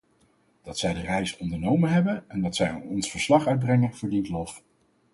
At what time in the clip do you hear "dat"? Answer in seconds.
0.63-0.77, 2.41-2.55